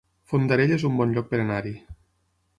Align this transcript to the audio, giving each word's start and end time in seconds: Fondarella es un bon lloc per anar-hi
Fondarella 0.31 0.79
es 0.81 0.85
un 0.89 0.95
bon 1.03 1.13
lloc 1.19 1.31
per 1.35 1.41
anar-hi 1.45 1.77